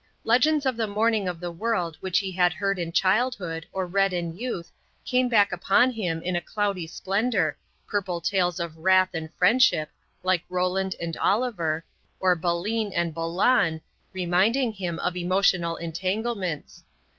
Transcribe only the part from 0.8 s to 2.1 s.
morning of the world